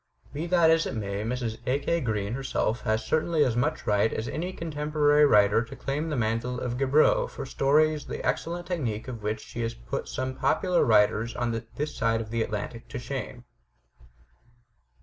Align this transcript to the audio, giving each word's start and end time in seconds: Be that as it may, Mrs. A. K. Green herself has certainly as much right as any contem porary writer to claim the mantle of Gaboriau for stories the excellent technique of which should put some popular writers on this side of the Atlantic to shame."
Be 0.33 0.47
that 0.47 0.71
as 0.71 0.87
it 0.87 0.95
may, 0.95 1.21
Mrs. 1.23 1.59
A. 1.67 1.77
K. 1.77 2.01
Green 2.01 2.33
herself 2.33 2.81
has 2.81 3.05
certainly 3.05 3.45
as 3.45 3.55
much 3.55 3.85
right 3.85 4.11
as 4.11 4.27
any 4.27 4.51
contem 4.51 4.91
porary 4.91 5.29
writer 5.29 5.63
to 5.63 5.75
claim 5.75 6.09
the 6.09 6.15
mantle 6.15 6.59
of 6.59 6.79
Gaboriau 6.79 7.27
for 7.29 7.45
stories 7.45 8.07
the 8.07 8.25
excellent 8.25 8.65
technique 8.65 9.07
of 9.07 9.21
which 9.21 9.41
should 9.41 9.75
put 9.85 10.07
some 10.07 10.33
popular 10.33 10.83
writers 10.83 11.35
on 11.35 11.51
this 11.77 11.95
side 11.95 12.19
of 12.19 12.31
the 12.31 12.41
Atlantic 12.41 12.87
to 12.87 12.97
shame." 12.97 13.43